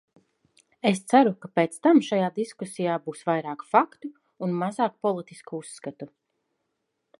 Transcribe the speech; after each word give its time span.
Es 0.91 1.01
ceru, 1.11 1.33
ka 1.43 1.49
pēc 1.59 1.75
tam 1.87 2.01
šajā 2.07 2.29
diskusijā 2.39 2.97
būs 3.09 3.21
vairāk 3.29 3.67
faktu 3.75 4.13
un 4.47 4.59
mazāk 4.65 4.99
politisku 5.07 5.61
uzskatu. 5.65 6.09